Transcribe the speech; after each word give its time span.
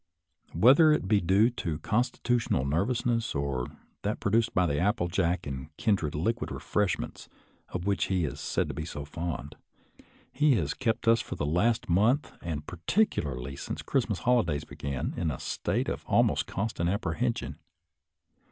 Whether 0.53 0.91
it 0.93 1.07
be 1.07 1.21
due 1.21 1.51
to 1.51 1.77
constitutional 1.77 2.65
nervousness, 2.65 3.35
or 3.35 3.65
to 3.67 3.77
that 4.01 4.19
pro 4.19 4.31
duced 4.31 4.51
by 4.51 4.65
the 4.65 4.79
apple 4.79 5.07
jack 5.07 5.45
and 5.45 5.69
kindred 5.77 6.15
liquid 6.15 6.49
re 6.51 6.57
freshments 6.57 7.27
of 7.69 7.85
which 7.85 8.05
he 8.05 8.25
is 8.25 8.39
said 8.39 8.67
to 8.69 8.73
be 8.73 8.83
so 8.83 9.05
fond, 9.05 9.57
he 9.61 9.83
18 9.83 10.07
SOLDIER'S 10.07 10.07
LETTERS 10.07 10.33
TO 10.33 10.39
CHARMING 10.39 10.55
NELLIE 10.55 10.61
has 10.63 10.73
kept 10.73 11.07
us 11.07 11.21
for 11.21 11.35
the 11.35 11.45
last 11.45 11.87
month, 11.89 12.31
and 12.41 12.65
particularly 12.65 13.55
since 13.55 13.81
the 13.81 13.85
Christmas 13.85 14.19
holidays 14.21 14.63
began, 14.63 15.13
in 15.15 15.29
a 15.29 15.37
state 15.39 15.87
of 15.87 16.03
almost 16.07 16.47
constant 16.47 16.89
apprehension. 16.89 17.59